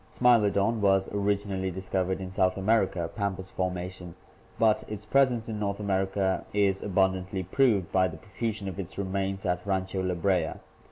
[0.09, 4.15] Smilodon was originally dis covered in South America (Pampas formation),
[4.57, 9.05] but its presence in North America is abundantly proved by the profusion of its re
[9.05, 10.53] mains at Rancho La Brea.